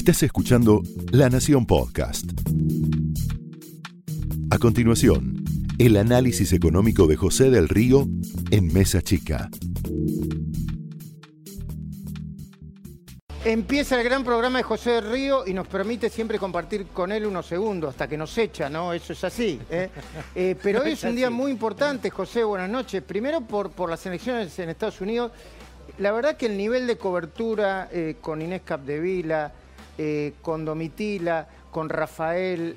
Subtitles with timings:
[0.00, 0.80] Estás escuchando
[1.12, 2.24] La Nación Podcast.
[4.50, 5.44] A continuación,
[5.78, 8.06] el análisis económico de José del Río
[8.50, 9.50] en Mesa Chica.
[13.44, 17.26] Empieza el gran programa de José del Río y nos permite siempre compartir con él
[17.26, 18.94] unos segundos hasta que nos echa, ¿no?
[18.94, 19.60] Eso es así.
[19.68, 19.90] ¿eh?
[20.34, 23.02] Eh, pero hoy es un día muy importante, José, buenas noches.
[23.02, 25.30] Primero por, por las elecciones en Estados Unidos.
[25.98, 29.52] La verdad que el nivel de cobertura eh, con Inés Capdevila,
[30.40, 32.76] con Domitila, con Rafael,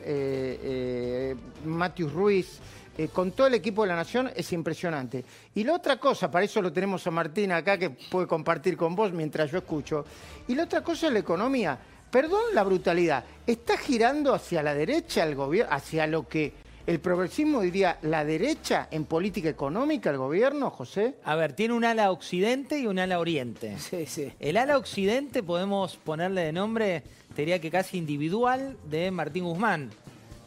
[1.65, 2.59] Matius Ruiz,
[2.95, 5.25] eh, con todo el equipo de la Nación es impresionante.
[5.55, 8.95] Y la otra cosa, para eso lo tenemos a Martín acá que puede compartir con
[8.95, 10.05] vos mientras yo escucho,
[10.47, 11.77] y la otra cosa es la economía.
[12.11, 16.53] Perdón la brutalidad, está girando hacia la derecha el gobierno, hacia lo que
[16.85, 21.15] el progresismo diría la derecha en política económica, el gobierno, José.
[21.23, 23.79] A ver, tiene un ala occidente y un ala oriente.
[23.79, 24.31] Sí, sí.
[24.39, 27.03] El ala occidente podemos ponerle de nombre,
[27.35, 29.89] te que casi individual, de Martín Guzmán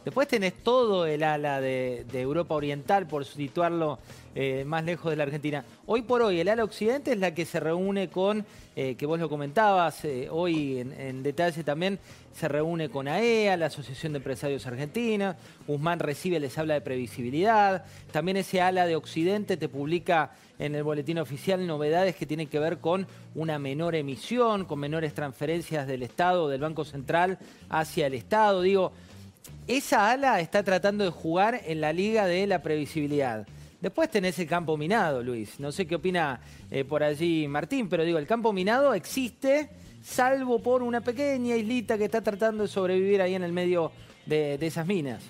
[0.07, 3.99] Después tenés todo el ala de, Europa Oriental, por situarlo
[4.35, 5.65] eh, más lejos de la Argentina.
[5.85, 8.45] Hoy por hoy, el ala occidente es la que se reúne con,
[8.77, 11.99] eh, que vos lo comentabas, eh, hoy en, detalle también,
[12.33, 15.35] se reúne con AEA, la Asociación de Empresarios Argentinos.
[15.67, 17.83] Guzmán recibe, les habla de previsibilidad.
[18.13, 22.59] También ese ala de occidente te publica en el boletín oficial novedades que tienen que
[22.59, 28.13] ver con una menor emisión, con menores transferencias del Estado, del Banco Central hacia el
[28.13, 28.61] Estado.
[28.61, 28.93] Digo,
[29.67, 33.47] esa ala está tratando de jugar en la liga de la previsibilidad.
[33.81, 35.59] Después tenés el campo minado, Luis.
[35.59, 36.39] No sé qué opina
[36.71, 39.69] eh, por allí Martín, pero digo, el campo minado existe,
[40.03, 43.91] salvo por una pequeña islita que está tratando de sobrevivir ahí en el medio
[44.25, 45.23] de, esas minas.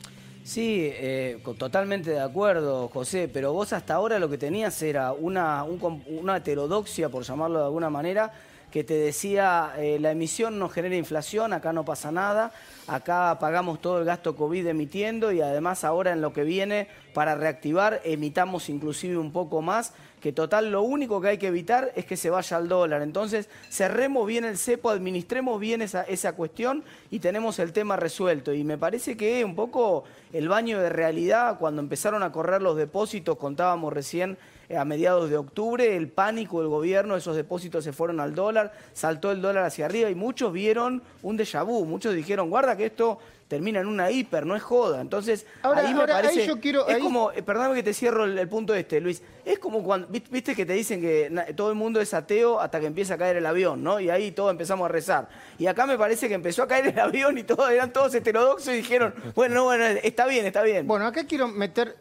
[0.43, 5.65] Sí, eh, totalmente de acuerdo, José, pero vos hasta ahora lo que tenías era una,
[5.65, 8.31] una heterodoxia, por llamarlo de alguna manera,
[8.71, 12.51] que te decía eh, la emisión no genera inflación, acá no pasa nada,
[12.87, 17.35] acá pagamos todo el gasto COVID emitiendo y además ahora en lo que viene para
[17.35, 19.93] reactivar emitamos inclusive un poco más,
[20.27, 23.01] que total lo único que hay que evitar es que se vaya al dólar.
[23.01, 28.53] Entonces cerremos bien el cepo, administremos bien esa, esa cuestión y tenemos el tema resuelto.
[28.53, 32.75] Y me parece que un poco el baño de realidad, cuando empezaron a correr los
[32.75, 34.37] depósitos, contábamos recién
[34.77, 39.31] a mediados de octubre, el pánico del gobierno, esos depósitos se fueron al dólar, saltó
[39.31, 43.19] el dólar hacia arriba y muchos vieron un déjà vu, muchos dijeron, guarda que esto
[43.47, 45.01] termina en una hiper, no es joda.
[45.01, 46.45] Entonces, ahí me parece.
[46.45, 49.21] yo quiero, es como, eh, perdóname que te cierro el, punto este, Luis.
[49.45, 52.85] Es como cuando, viste que te dicen que todo el mundo es ateo hasta que
[52.85, 53.99] empieza a caer el avión, ¿no?
[53.99, 55.29] Y ahí todos empezamos a rezar.
[55.57, 58.73] Y acá me parece que empezó a caer el avión y todos eran todos heterodoxos
[58.73, 60.85] y dijeron, bueno, no, bueno, está bien, está bien.
[60.85, 61.95] Bueno, acá quiero meter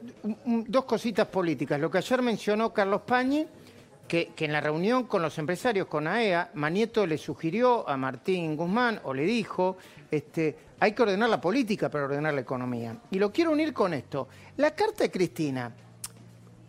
[0.45, 1.81] dos cositas políticas.
[1.81, 3.47] Lo que ayer mencionó Carlos Pañi.
[4.09, 9.01] Que, en la reunión con los empresarios, con AEA, Manieto le sugirió a Martín Guzmán,
[9.05, 9.77] o le dijo,
[10.11, 12.97] este, hay que ordenar la política para ordenar la economía.
[13.11, 14.29] Y lo quiero unir con esto.
[14.57, 15.73] La carta de Cristina,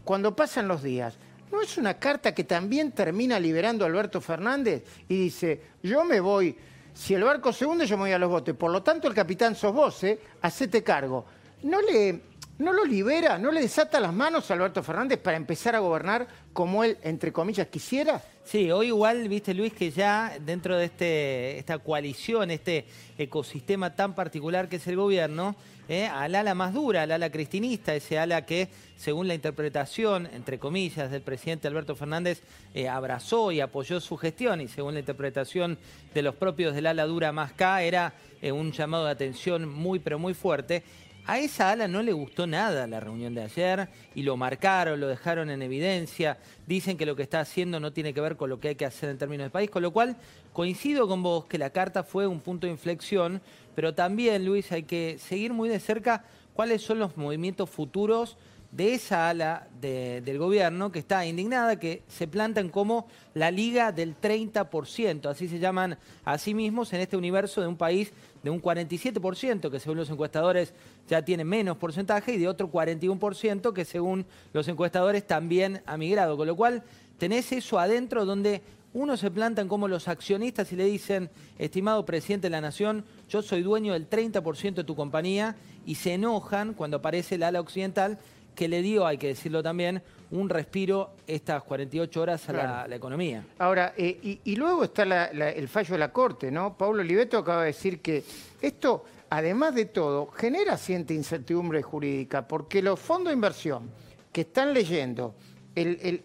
[0.04, 1.18] cuando pasan los días,
[1.52, 6.20] ¿no es una carta que también termina liberando a Alberto Fernández y dice, yo me
[6.20, 6.58] voy,
[6.94, 9.14] si el barco se hunde, yo me voy a los botes, por lo tanto el
[9.14, 10.20] capitán sos vos, ¿eh?
[10.42, 11.26] hacete cargo.
[11.64, 12.22] ¿No le,
[12.60, 16.28] ¿No lo libera, no le desata las manos a Alberto Fernández para empezar a gobernar
[16.54, 18.20] como él, entre comillas, quisiera?
[18.44, 22.86] Sí, hoy igual, viste Luis, que ya dentro de este, esta coalición, este
[23.20, 25.56] ecosistema tan particular que es el gobierno,
[25.88, 30.58] eh, al ala más dura, al ala cristinista, ese ala que, según la interpretación, entre
[30.58, 32.42] comillas, del presidente Alberto Fernández,
[32.74, 35.78] eh, abrazó y apoyó su gestión, y según la interpretación
[36.14, 40.00] de los propios del ala dura más K, era eh, un llamado de atención muy,
[40.00, 40.84] pero muy fuerte.
[41.30, 45.10] A esa ala no le gustó nada la reunión de ayer y lo marcaron, lo
[45.10, 46.38] dejaron en evidencia.
[46.66, 48.86] Dicen que lo que está haciendo no tiene que ver con lo que hay que
[48.86, 50.16] hacer en términos de país, con lo cual
[50.54, 53.42] coincido con vos que la carta fue un punto de inflexión,
[53.76, 56.24] pero también, Luis, hay que seguir muy de cerca
[56.58, 58.36] cuáles son los movimientos futuros
[58.72, 64.20] de esa ala del gobierno que está indignada, que se plantan como la liga del
[64.20, 68.12] 30%, así se llaman a sí mismos en este universo de un país
[68.42, 70.74] de un 47%, que según los encuestadores
[71.08, 76.38] ya tiene menos porcentaje, y de otro 41% que según los encuestadores también ha migrado.
[76.38, 76.82] Con lo cual
[77.20, 78.64] tenés eso adentro donde
[78.98, 81.30] uno se plantan como los accionistas y le dicen,
[81.60, 85.56] estimado presidente de la Nación, yo soy dueño del 30% de tu compañía,
[85.86, 88.18] y se enojan cuando aparece el ala occidental
[88.56, 90.02] que le dio, hay que decirlo también,
[90.32, 93.46] un respiro estas 48 horas a la, economía.
[93.60, 96.76] Ahora, eh, y, luego está el fallo de la Corte, ¿no?
[96.76, 98.24] Pablo Oliveto acaba de decir que
[98.60, 103.92] esto, además de todo, genera cierta incertidumbre jurídica, porque los fondos de inversión
[104.34, 105.36] que están leyendo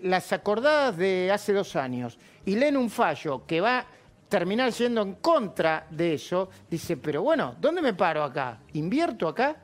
[0.02, 3.86] las acordadas de hace dos años y leen un fallo que va
[4.32, 8.60] terminar yendo en contra de eso, dice, pero bueno, ¿dónde me paro acá?
[8.72, 9.56] ¿Invierto acá?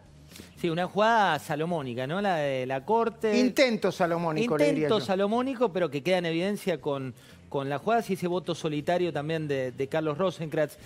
[0.61, 2.21] Sí, una jugada salomónica, ¿no?
[2.21, 3.39] La de la corte.
[3.39, 5.05] Intento salomónico, le diría Intento yo.
[5.07, 7.15] salomónico, pero que queda en evidencia con,
[7.49, 10.77] con la jugada y ese voto solitario también de, de Carlos Rosenkrantz.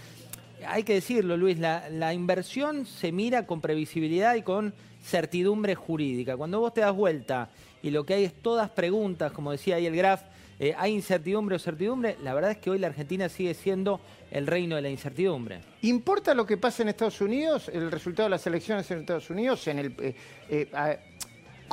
[0.66, 6.36] Hay que decirlo, Luis, la, inversión se mira con previsibilidad y con certidumbre jurídica.
[6.36, 7.50] Cuando vos te das vuelta
[7.82, 10.22] y lo que hay es todas preguntas, como decía ahí el Graf,
[10.58, 12.16] eh, ¿hay incertidumbre o certidumbre?
[12.22, 14.00] La verdad es que hoy la Argentina sigue siendo
[14.30, 15.60] el reino de la incertidumbre.
[15.82, 19.66] ¿Importa lo que pasa en Estados Unidos, el resultado de las elecciones en Estados Unidos,
[19.66, 20.14] en el, eh,
[20.48, 20.98] eh,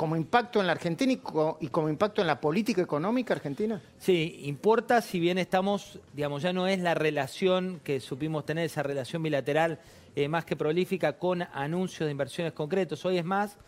[0.00, 3.82] como impacto en la Argentina y, co- y como impacto en la política económica argentina?
[3.98, 8.82] Sí, importa si bien estamos, digamos, ya no es la relación que supimos tener, esa
[8.82, 9.78] relación bilateral
[10.16, 13.04] eh, más que prolífica con anuncios de inversiones concretos.
[13.04, 13.58] Hoy es más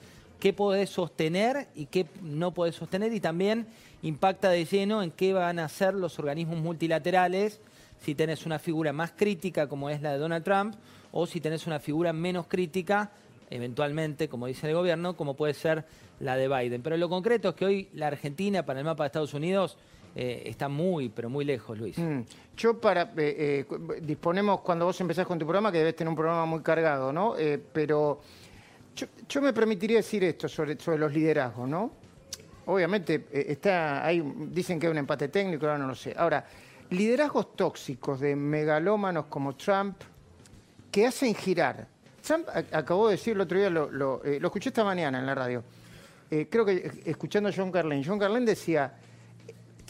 [0.41, 3.67] qué podés sostener y qué no podés sostener y también
[4.01, 7.61] impacta de lleno en qué van a hacer los organismos multilaterales
[8.01, 10.77] si tenés una figura más crítica como es la de Donald Trump
[11.13, 13.11] o si tenés una figura menos crítica
[13.53, 15.85] eventualmente, como dice el gobierno, como puede ser
[16.21, 16.83] la de Biden.
[16.83, 19.77] Pero lo concreto es que hoy la Argentina, para el mapa de Estados Unidos,
[20.15, 21.99] eh, está muy, pero muy lejos, Luis.
[21.99, 22.21] Mm.
[22.57, 26.17] Yo para, eh, eh, disponemos cuando vos empezás con tu programa, que debes tener un
[26.17, 27.35] programa muy cargado, ¿no?
[27.73, 28.21] Pero
[29.29, 31.91] yo, me permitiría decir esto sobre, los liderazgos, ¿no?
[32.67, 36.15] Obviamente está, dicen que hay un empate técnico, ahora no lo sé.
[36.17, 36.45] Ahora,
[36.91, 39.97] liderazgos tóxicos de megalómanos como Trump
[40.91, 41.89] que hacen girar.
[42.23, 45.63] Trump acabó de decir el otro día, lo, eh, escuché esta mañana en la radio,
[46.31, 48.03] eh, creo que eh, escuchando a John Carlin.
[48.05, 48.95] John Carlin decía,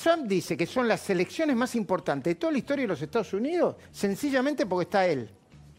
[0.03, 3.33] Trump dice que son las elecciones más importantes de toda la historia de los Estados
[3.35, 5.29] Unidos, sencillamente porque está él.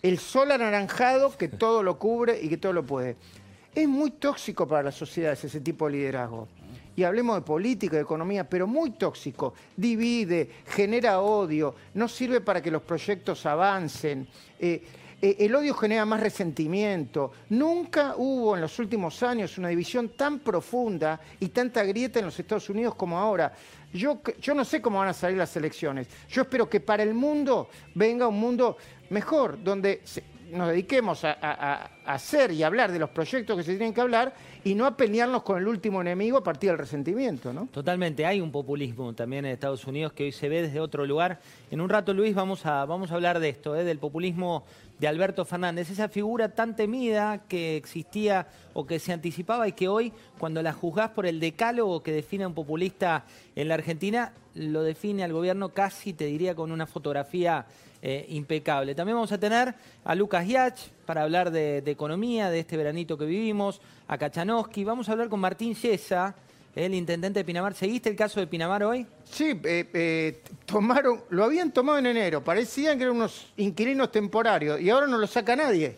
[0.01, 3.15] El sol anaranjado que todo lo cubre y que todo lo puede.
[3.73, 6.47] Es muy tóxico para las sociedades ese tipo de liderazgo.
[6.95, 9.55] Y hablemos de política, de economía, pero muy tóxico.
[9.75, 14.27] Divide, genera odio, no sirve para que los proyectos avancen.
[15.40, 17.31] El odio genera más resentimiento.
[17.50, 22.38] Nunca hubo en los últimos años una división tan profunda y tanta grieta en los
[22.40, 23.54] Estados Unidos como ahora.
[23.94, 26.08] Yo, yo no sé cómo van a salir las elecciones.
[26.30, 28.78] Yo espero que para el mundo venga un mundo
[29.12, 30.02] mejor, donde
[30.52, 34.36] nos dediquemos a- a hacer y hablar de los proyectos que se tienen que hablar
[34.64, 37.68] y no a pelearnos con el último enemigo a partir del resentimiento, ¿no?
[37.72, 41.40] Totalmente, hay un populismo también en Estados Unidos que hoy se ve desde otro lugar.
[41.72, 43.84] En un rato, Luis, vamos a, vamos a hablar de esto, ¿eh?
[43.84, 44.64] del populismo
[45.03, 49.89] de Alberto Fernández, esa figura tan temida que existía o que se anticipaba y que
[49.89, 54.81] hoy, cuando la juzgás por el decálogo que define un populista en la Argentina, lo
[54.81, 57.65] define al gobierno casi, te diría, con una fotografía
[58.01, 58.95] eh, impecable.
[58.95, 63.17] También vamos a tener a Lucas Yach para hablar de, de economía, de este veranito
[63.17, 64.85] que vivimos, a Kachanowski.
[64.85, 66.33] Vamos a hablar con Martín Yesa,
[66.75, 67.74] el intendente de Pinamar.
[67.74, 69.06] ¿Seguiste el caso de Pinamar hoy?
[69.25, 74.80] Sí, eh, eh, tomaron, lo habían tomado en enero, parecían que eran unos inquilinos temporarios
[74.81, 75.96] y ahora no lo saca nadie.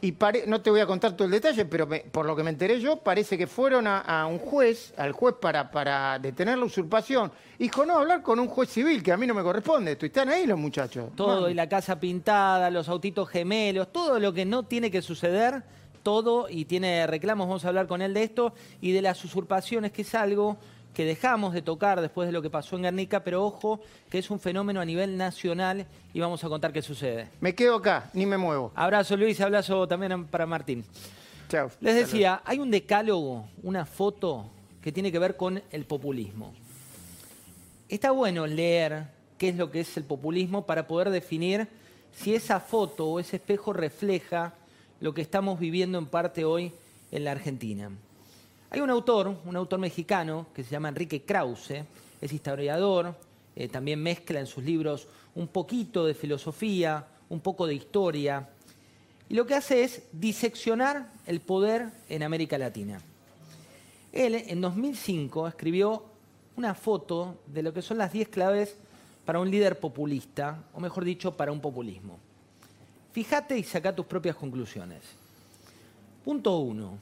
[0.00, 2.42] Y pare- no te voy a contar todo el detalle, pero me- por lo que
[2.42, 6.58] me enteré yo, parece que fueron a, a un juez, al juez para, para detener
[6.58, 7.32] la usurpación.
[7.58, 9.96] Dijo, no, hablar con un juez civil, que a mí no me corresponde.
[9.98, 11.08] Están ahí los muchachos.
[11.16, 11.50] Todo, Man.
[11.52, 15.62] y la casa pintada, los autitos gemelos, todo lo que no tiene que suceder,
[16.04, 19.90] todo, y tiene reclamos, vamos a hablar con él de esto, y de las usurpaciones,
[19.90, 20.56] que es algo
[20.94, 24.30] que dejamos de tocar después de lo que pasó en Guernica, pero ojo, que es
[24.30, 27.28] un fenómeno a nivel nacional, y vamos a contar qué sucede.
[27.40, 28.70] Me quedo acá, ni me muevo.
[28.76, 30.84] Abrazo Luis, abrazo también para Martín.
[31.48, 31.68] Chao.
[31.80, 34.46] Les decía, hay un decálogo, una foto
[34.80, 36.54] que tiene que ver con el populismo.
[37.88, 41.68] Está bueno leer qué es lo que es el populismo para poder definir
[42.12, 44.54] si esa foto o ese espejo refleja
[45.00, 46.72] lo que estamos viviendo en parte hoy
[47.10, 47.90] en la Argentina.
[48.70, 51.84] Hay un autor, un autor mexicano que se llama Enrique Krause,
[52.20, 53.14] es historiador,
[53.54, 58.48] eh, también mezcla en sus libros un poquito de filosofía, un poco de historia,
[59.28, 63.00] y lo que hace es diseccionar el poder en América Latina.
[64.12, 66.04] Él en 2005 escribió
[66.56, 68.76] una foto de lo que son las 10 claves
[69.24, 72.18] para un líder populista, o mejor dicho, para un populismo.
[73.14, 75.00] Fíjate y saca tus propias conclusiones.
[76.24, 76.98] Punto 1.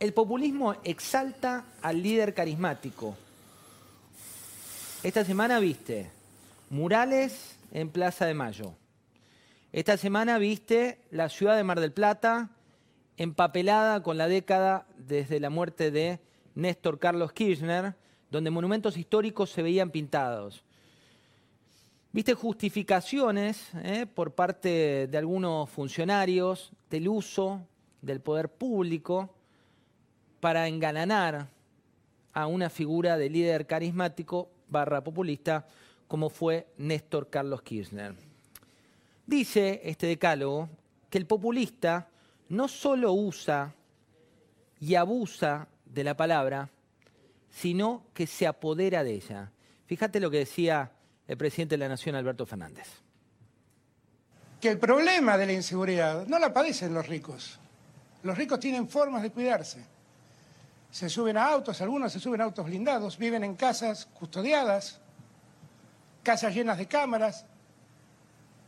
[0.00, 3.14] El populismo exalta al líder carismático.
[5.02, 6.10] Esta semana viste
[6.70, 8.72] murales en Plaza de Mayo.
[9.70, 12.48] Esta semana viste la ciudad de Mar del Plata
[13.18, 16.20] empapelada con la década desde la muerte de
[16.54, 17.94] Néstor Carlos Kirchner,
[18.30, 20.64] donde monumentos históricos se veían pintados.
[22.14, 27.66] Viste justificaciones eh, por parte de algunos funcionarios del uso
[28.02, 29.34] del poder público
[30.38, 31.48] para engalanar
[32.32, 35.66] a una figura de líder carismático barra populista
[36.06, 38.14] como fue Néstor Carlos Kirchner.
[39.26, 40.68] Dice este decálogo
[41.10, 42.10] que el populista
[42.48, 43.74] no solo usa
[44.78, 46.70] y abusa de la palabra,
[47.50, 49.50] sino que se apodera de ella.
[49.86, 50.93] Fíjate lo que decía
[51.26, 52.86] el presidente de la Nación, Alberto Fernández.
[54.60, 57.58] Que el problema de la inseguridad no la padecen los ricos.
[58.22, 59.84] Los ricos tienen formas de cuidarse.
[60.90, 65.00] Se suben a autos, algunos se suben a autos blindados, viven en casas custodiadas,
[66.22, 67.44] casas llenas de cámaras,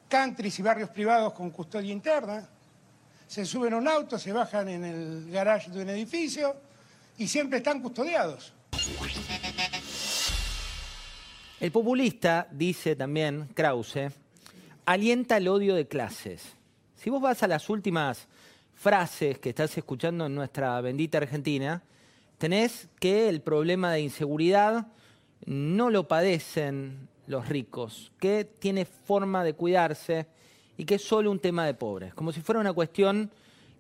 [0.08, 2.48] countries y barrios privados con custodia interna.
[3.26, 6.56] Se suben a un auto, se bajan en el garage de un edificio
[7.16, 8.52] y siempre están custodiados.
[11.58, 14.10] El populista, dice también Krause,
[14.84, 16.54] alienta el odio de clases.
[16.94, 18.28] Si vos vas a las últimas
[18.75, 21.82] frases que estás escuchando en nuestra bendita Argentina,
[22.36, 24.88] tenés que el problema de inseguridad
[25.46, 30.26] no lo padecen los ricos, que tiene forma de cuidarse
[30.76, 33.30] y que es solo un tema de pobres, como si fuera una cuestión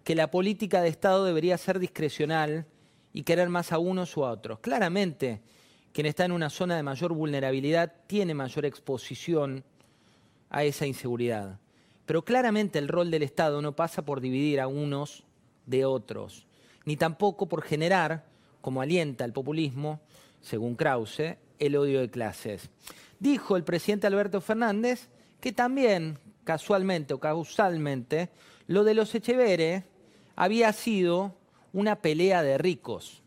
[0.02, 2.64] que la política de Estado debería ser discrecional
[3.12, 4.60] y querer más a unos o a otros.
[4.60, 5.42] Claramente,
[5.96, 9.64] quien está en una zona de mayor vulnerabilidad tiene mayor exposición
[10.50, 11.58] a esa inseguridad.
[12.04, 15.24] Pero claramente el rol del Estado no pasa por dividir a unos
[15.64, 16.46] de otros,
[16.84, 18.26] ni tampoco por generar,
[18.60, 20.02] como alienta el populismo,
[20.42, 22.68] según Krause, el odio de clases.
[23.18, 25.08] Dijo el presidente Alberto Fernández
[25.40, 28.28] que también, casualmente o causalmente,
[28.66, 29.84] lo de los Echeveres
[30.34, 31.34] había sido
[31.72, 33.22] una pelea de ricos.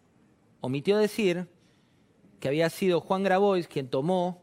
[0.62, 1.48] Omitió decir
[2.40, 4.42] que había sido Juan Grabois quien tomó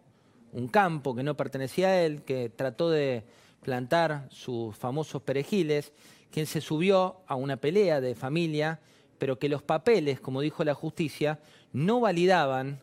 [0.53, 3.25] un campo que no pertenecía a él, que trató de
[3.63, 5.93] plantar sus famosos perejiles,
[6.31, 8.81] quien se subió a una pelea de familia,
[9.19, 11.41] pero que los papeles, como dijo la justicia,
[11.73, 12.81] no validaban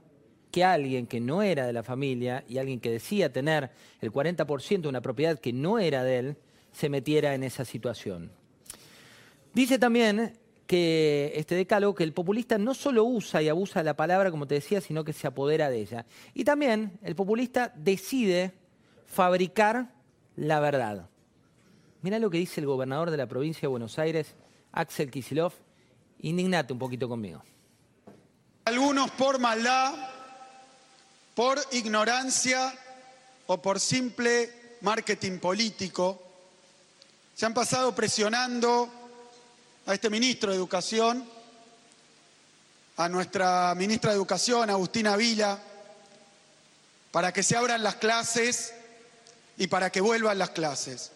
[0.51, 4.81] que alguien que no era de la familia y alguien que decía tener el 40%
[4.81, 6.37] de una propiedad que no era de él,
[6.71, 8.31] se metiera en esa situación.
[9.53, 10.37] Dice también
[10.73, 14.47] que este decálogo que el populista no solo usa y abusa de la palabra, como
[14.47, 16.07] te decía, sino que se apodera de ella.
[16.33, 18.53] Y también el populista decide
[19.05, 19.93] fabricar
[20.35, 21.07] la verdad.
[22.01, 24.33] Mira lo que dice el gobernador de la provincia de Buenos Aires,
[24.71, 25.53] Axel Kisilov.
[26.21, 27.43] Indignate un poquito conmigo.
[28.65, 29.93] Algunos por maldad
[31.35, 32.73] por ignorancia
[33.45, 36.19] o por simple marketing político,
[37.35, 39.02] se han pasado presionando
[39.85, 41.25] a este ministro de Educación,
[42.97, 45.59] a nuestra ministra de Educación, Agustina Vila,
[47.11, 48.73] para que se abran las clases
[49.57, 51.11] y para que vuelvan las clases.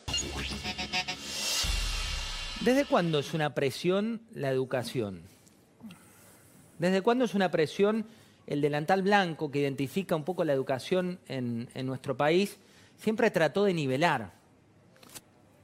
[2.62, 5.22] ¿Desde cuándo es una presión la educación?
[6.80, 8.06] ¿Desde cuándo es una presión
[8.48, 12.58] el delantal blanco que identifica un poco la educación en, nuestro país,
[12.98, 14.32] siempre trató de nivelar.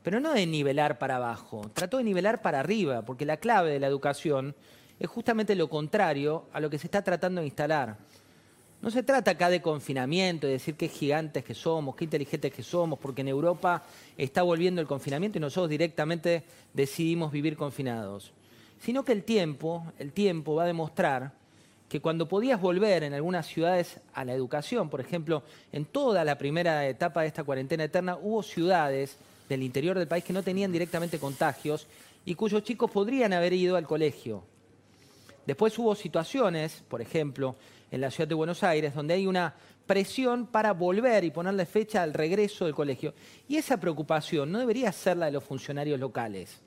[0.04, 3.80] Pero no de nivelar para abajo, trató de nivelar para arriba, porque la clave de
[3.80, 4.54] la educación
[5.00, 7.98] es justamente lo contrario a lo que se está tratando de instalar.
[8.82, 12.64] No se trata acá de confinamiento, de decir qué gigantes que somos, qué inteligentes que
[12.64, 13.82] somos, porque en Europa
[14.18, 16.44] está volviendo el confinamiento y nosotros directamente
[16.74, 18.34] decidimos vivir confinados.
[18.80, 21.32] Sino que el tiempo, el tiempo va a demostrar
[21.88, 26.38] que cuando podías volver en algunas ciudades a la educación, por ejemplo, en toda la
[26.38, 29.18] primera etapa de esta cuarentena eterna, hubo ciudades
[29.54, 31.88] del interior del país que no tenían directamente contagios
[32.26, 34.44] y cuyos chicos podrían haber ido al colegio.
[35.46, 37.56] Después hubo situaciones, por ejemplo,
[37.92, 39.54] en la ciudad de Buenos Aires, donde hay una
[39.86, 43.14] presión para volver y ponerle fecha al regreso del colegio.
[43.48, 46.62] Y esa preocupación no debería ser la de los funcionarios locales.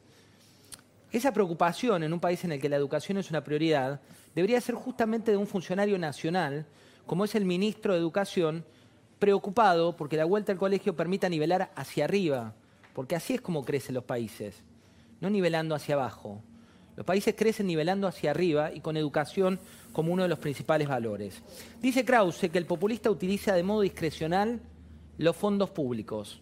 [1.11, 4.01] Esa preocupación en un país en el que la educación es una prioridad
[4.35, 6.67] debería ser justamente de un funcionario nacional,
[7.07, 8.65] como es el ministro de Educación,
[9.19, 12.55] preocupado porque la vuelta al colegio permita nivelar hacia arriba,
[12.97, 14.55] porque así es como crecen los países,
[15.21, 16.41] no nivelando hacia abajo.
[16.97, 19.61] Los países crecen nivelando hacia arriba y con educación
[19.93, 21.43] como uno de los principales valores.
[21.83, 24.63] Dice Krause que el populista utiliza de modo discrecional
[25.19, 26.41] los fondos públicos.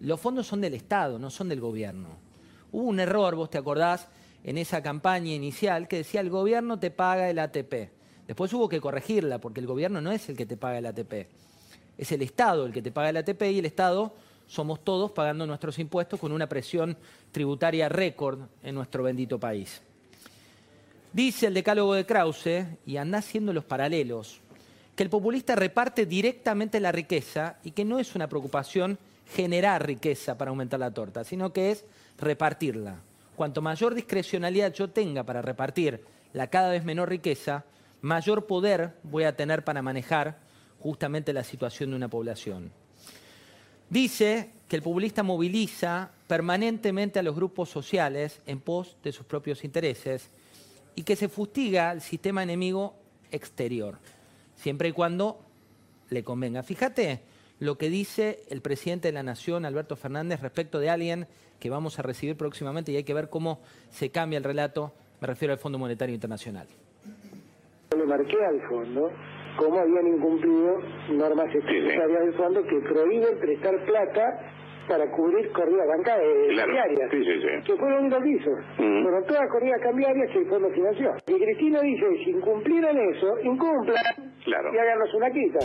[0.00, 2.08] Los fondos son del Estado, no son del gobierno.
[2.72, 4.08] Hubo un error, vos te acordás,
[4.44, 7.90] en esa campaña inicial que decía el gobierno te paga el ATP.
[8.26, 11.28] Después hubo que corregirla porque el gobierno no es el que te paga el ATP.
[11.98, 14.14] Es el Estado el que te paga el ATP y el Estado
[14.46, 16.96] somos todos pagando nuestros impuestos con una presión
[17.30, 19.80] tributaria récord en nuestro bendito país.
[21.12, 24.40] Dice el decálogo de Krause, y anda haciendo los paralelos,
[24.96, 28.98] que el populista reparte directamente la riqueza y que no es una preocupación
[29.34, 31.84] generar riqueza para aumentar la torta, sino que es
[32.18, 32.98] repartirla
[33.42, 37.64] cuanto mayor discrecionalidad yo tenga para repartir la cada vez menor riqueza,
[38.00, 40.38] mayor poder voy a tener para manejar
[40.80, 42.70] justamente la situación de una población.
[43.92, 49.64] Dice que el populista moviliza permanentemente a los grupos sociales en pos de sus propios
[49.64, 50.30] intereses
[50.94, 52.94] y que se fustiga al sistema enemigo
[53.30, 53.98] exterior,
[54.56, 55.40] siempre y cuando
[56.08, 56.62] le convenga.
[56.62, 57.20] Fíjate
[57.60, 61.26] lo que dice el presidente de la Nación, Alberto Fernández, respecto de alguien
[61.60, 65.26] que vamos a recibir próximamente y hay que ver cómo se cambia el relato, me
[65.26, 66.66] refiero al Fondo Monetario Internacional.
[67.94, 69.10] Le marqué al fondo
[69.56, 70.78] cómo habían incumplido
[71.10, 74.24] normas estatutarias del fondo que prohíben prestar plata
[74.88, 77.10] para cubrir corridas bancarias cambiarias.
[77.10, 77.64] Sí, sí, sí.
[77.72, 78.50] Que fue lo único que hizo.
[78.78, 79.02] Mm.
[79.04, 81.12] Fueron todas corridas cambiarias que el fondo financió.
[81.28, 84.04] Y Cristina dice, si incumplieron eso, incumplan
[84.44, 84.74] Claro.
[84.74, 85.58] y háganos una quita.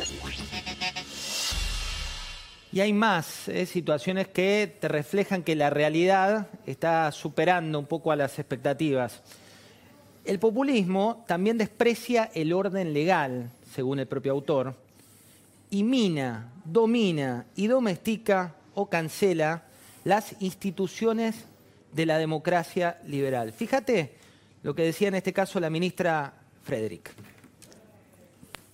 [2.72, 8.12] Y hay más eh, situaciones que te reflejan que la realidad está superando un poco
[8.12, 9.24] a las expectativas.
[10.26, 14.76] El populismo también desprecia el orden legal, según el propio autor,
[15.70, 19.64] y mina, domina y domestica o cancela
[20.04, 21.46] las instituciones
[21.92, 23.52] de la democracia liberal.
[23.52, 24.12] Fíjate
[24.64, 26.34] lo que decía en este caso la ministra
[26.64, 27.12] Frederick.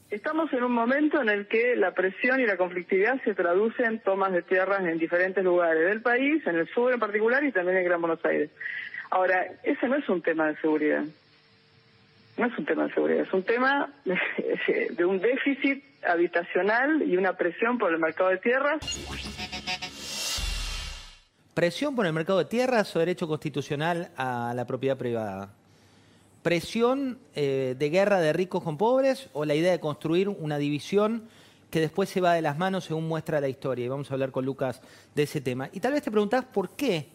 [0.10, 4.00] Estamos en un momento en el que la presión y la conflictividad se traducen en
[4.00, 7.78] tomas de tierras en diferentes lugares del país, en el sur en particular y también
[7.78, 8.52] en Gran Buenos Aires.
[9.10, 11.04] Ahora, ese no es un tema de seguridad.
[12.38, 17.34] No es un tema de seguridad, es un tema de, un déficit habitacional y una
[17.38, 18.80] presión por el mercado de tierras.
[21.54, 25.54] Presión por el mercado de tierras o derecho constitucional a la propiedad privada.
[26.42, 31.30] Presión eh, de guerra de ricos con pobres o la idea de construir una división
[31.70, 33.86] que después se va de las manos según muestra la historia.
[33.86, 34.82] Y vamos a hablar con Lucas
[35.16, 35.70] de ese tema.
[35.72, 37.08] Y tal vez te preguntás por qué,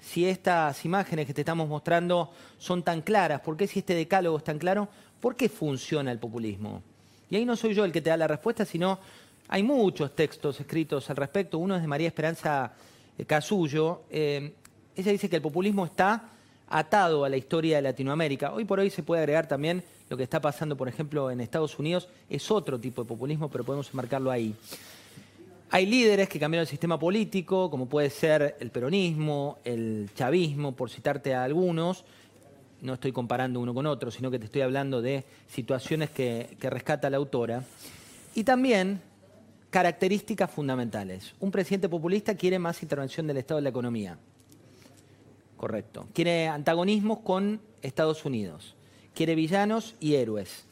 [0.00, 4.38] si estas imágenes que te estamos mostrando son tan claras, por qué si este decálogo
[4.38, 4.88] es tan claro,
[5.20, 6.82] por qué funciona el populismo.
[7.30, 8.98] Y ahí no soy yo el que te da la respuesta, sino
[9.48, 11.58] hay muchos textos escritos al respecto.
[11.58, 12.72] Uno es de María Esperanza
[13.18, 14.02] eh, Casullo.
[14.10, 14.52] Eh,
[14.94, 16.30] ella dice que el populismo está
[16.68, 18.52] atado a la historia de Latinoamérica.
[18.52, 21.78] Hoy por hoy se puede agregar también lo que está pasando, por ejemplo, en Estados
[21.78, 22.08] Unidos.
[22.28, 24.54] Es otro tipo de populismo, pero podemos enmarcarlo ahí.
[25.70, 30.90] Hay líderes que cambiaron el sistema político, como puede ser el peronismo, el chavismo, por
[30.90, 32.04] citarte a algunos.
[32.82, 36.70] No estoy comparando uno con otro, sino que te estoy hablando de situaciones que, que
[36.70, 37.64] rescata la autora.
[38.34, 39.00] Y también
[39.70, 41.34] características fundamentales.
[41.40, 44.18] Un presidente populista quiere más intervención del Estado en la economía.
[45.56, 46.06] Correcto.
[46.12, 48.76] Quiere antagonismos con Estados Unidos.
[49.14, 50.64] Quiere villanos y héroes.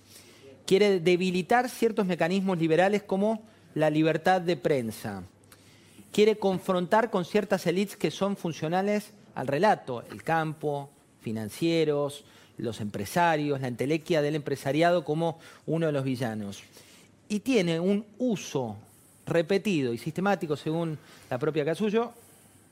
[0.66, 3.42] Quiere debilitar ciertos mecanismos liberales como
[3.74, 5.24] la libertad de prensa.
[6.12, 12.24] Quiere confrontar con ciertas élites que son funcionales al relato, el campo, financieros,
[12.56, 16.62] los empresarios, la entelequia del empresariado como uno de los villanos.
[17.28, 18.76] Y tiene un uso
[19.26, 22.12] repetido y sistemático, según la propia Casullo,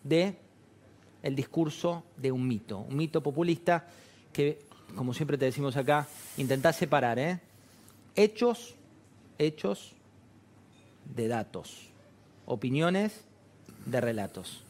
[0.05, 0.37] de
[1.23, 3.87] el discurso de un mito, un mito populista
[4.33, 4.61] que,
[4.95, 7.41] como siempre te decimos acá, intenta separar ¿eh?
[8.15, 8.75] hechos,
[9.38, 9.95] hechos
[11.05, 11.91] de datos,
[12.47, 13.27] opiniones
[13.87, 14.65] de relatos.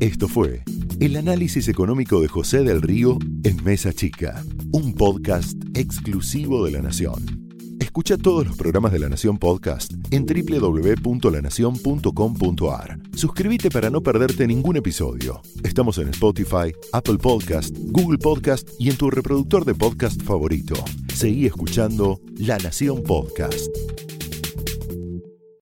[0.00, 0.62] Esto fue
[1.00, 6.82] el análisis económico de José del Río en Mesa Chica, un podcast exclusivo de La
[6.82, 7.40] Nación.
[7.80, 12.98] Escucha todos los programas de La Nación Podcast en www.lanacion.com.ar.
[13.14, 15.42] Suscríbete para no perderte ningún episodio.
[15.62, 20.74] Estamos en Spotify, Apple Podcast, Google Podcast y en tu reproductor de podcast favorito.
[21.14, 23.68] Seguí escuchando La Nación Podcast.